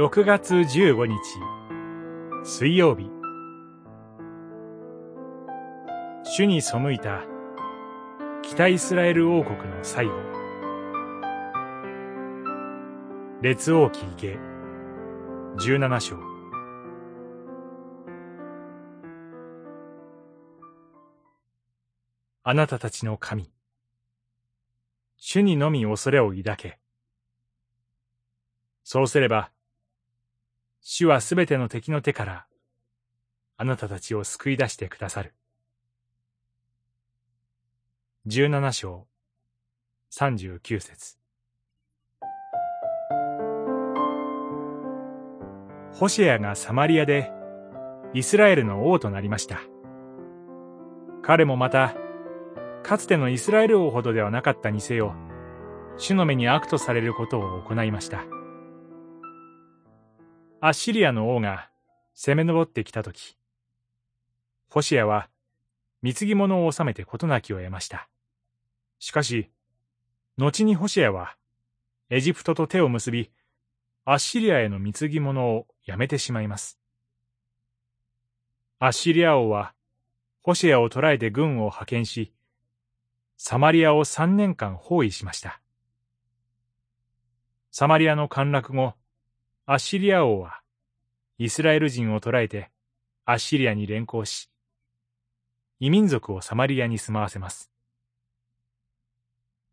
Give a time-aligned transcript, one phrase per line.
[0.00, 1.18] 6月15日。
[2.42, 3.10] 水曜日。
[6.24, 7.20] 主に背いた
[8.40, 10.12] 北イスラエル王国の最後。
[13.42, 14.38] 列王記下
[15.58, 16.16] 17章。
[22.42, 23.52] あなたたちの神。
[25.18, 26.78] 主にのみ恐れを抱け。
[28.82, 29.50] そうすれば
[30.82, 32.46] 主はすべての敵の手から
[33.56, 35.34] あなたたちを救い出してくださる。
[38.26, 39.06] 十七章
[40.08, 41.16] 三十九節
[45.92, 47.30] ホシェアがサマリアで
[48.14, 49.60] イスラエルの王となりました。
[51.22, 51.94] 彼もまた、
[52.82, 55.14] かつてのイスラエル王ほどではなかったにせよ、
[55.98, 58.24] 主の目に悪とされることを行いました。
[60.62, 61.70] アッシリアの王が
[62.14, 63.38] 攻め上ってきたとき、
[64.68, 65.30] ホシアは
[66.02, 68.10] 貢ぎ物を収めて事なきを得ました。
[68.98, 69.50] しかし、
[70.36, 71.34] 後にホシアは
[72.10, 73.30] エジプトと手を結び、
[74.04, 76.78] アッシリアへの貢ぎ物をやめてしまいます。
[78.80, 79.72] アッシリア王は
[80.42, 82.34] ホシアを捕らえて軍を派遣し、
[83.38, 85.62] サマリアを三年間包囲しました。
[87.70, 88.92] サマリアの陥落後、
[89.72, 90.62] アッシリア王は、
[91.38, 92.72] イスラエル人を捕らえて、
[93.24, 94.50] アッシリアに連行し、
[95.78, 97.70] 異民族をサマリアに住まわせます。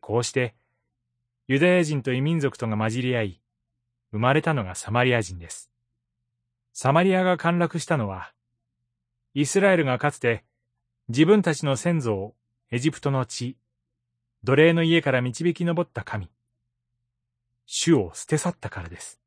[0.00, 0.54] こうして、
[1.46, 3.40] ユダヤ人と異民族とが混じり合い、
[4.10, 5.70] 生まれたのがサマリア人です。
[6.74, 8.34] サマリアが陥落したのは、
[9.32, 10.44] イスラエルがかつて
[11.08, 12.34] 自分たちの先祖を
[12.70, 13.56] エジプトの地、
[14.44, 16.30] 奴隷の家から導き上った神、
[17.64, 19.18] 主を捨て去ったからです。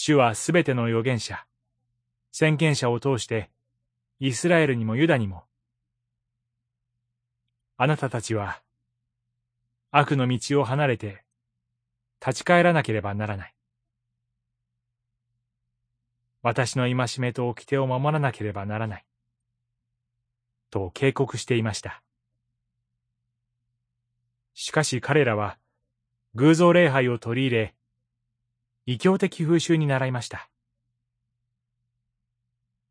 [0.00, 1.44] 主はすべての預言者、
[2.30, 3.50] 先見者を通して、
[4.20, 5.42] イスラエルにもユダにも、
[7.76, 8.62] あなたたちは、
[9.90, 11.24] 悪の道を離れて、
[12.24, 13.54] 立ち返らなければならない。
[16.42, 19.04] 私の戒めと掟を守らなければならない。
[20.70, 22.04] と警告していました。
[24.54, 25.58] しかし彼らは、
[26.36, 27.74] 偶像礼拝を取り入れ、
[28.90, 30.48] 異教的風習に習いました。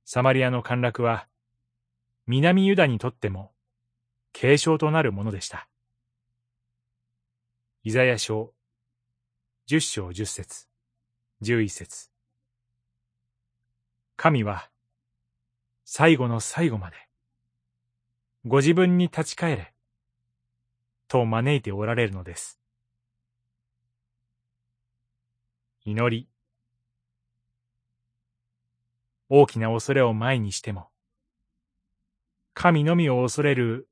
[0.05, 1.27] サマリアの陥落は、
[2.27, 3.51] 南ユダにとっても、
[4.31, 5.67] 継承となるものでした。
[7.83, 8.53] イザヤ書、
[9.65, 10.67] 十章十節、
[11.41, 12.11] 十一節。
[14.17, 14.69] 神は、
[15.83, 16.95] 最後の最後まで、
[18.45, 19.73] ご自分に立ち返れ、
[21.07, 22.59] と招いておられるのです。
[25.89, 26.27] 祈り。
[29.29, 30.89] 大きな恐れを前にしても、
[32.53, 33.87] 神のみを恐れる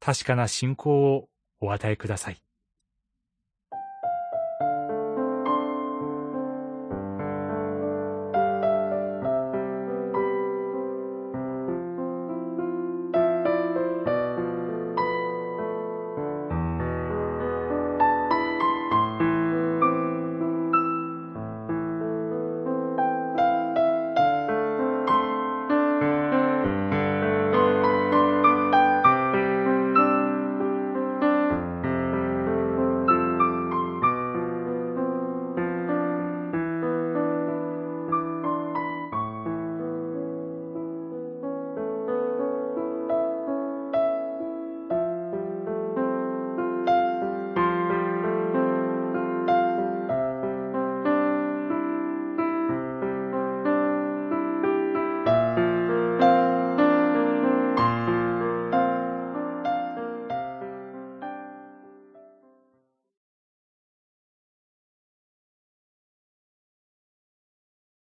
[0.00, 2.42] 確かな信仰をお与えください。